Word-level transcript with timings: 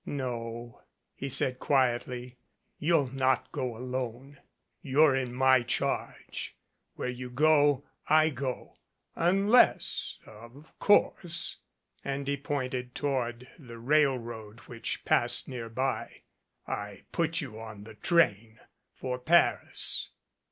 "No," 0.03 0.81
he 1.13 1.29
said 1.29 1.59
quietly. 1.59 2.39
"You'll 2.79 3.11
not 3.11 3.51
go 3.51 3.77
alone. 3.77 4.39
You're 4.81 5.15
in 5.15 5.31
my 5.31 5.61
charge. 5.61 6.57
Where 6.95 7.07
you 7.07 7.29
go, 7.29 7.85
I 8.07 8.29
go 8.31 8.79
unless 9.15 10.17
of 10.25 10.73
course" 10.79 11.57
and 12.03 12.27
he 12.27 12.35
pointed 12.35 12.95
toward 12.95 13.47
the 13.59 13.77
railroad 13.77 14.61
which 14.61 15.05
passed 15.05 15.47
nearby, 15.47 16.23
"I 16.65 17.03
put 17.11 17.39
you 17.39 17.59
on 17.61 17.83
the 17.83 17.93
train 17.93 18.59
for 18.95 19.19
Paris." 19.19 20.09